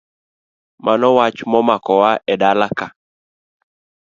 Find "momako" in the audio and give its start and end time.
1.51-1.93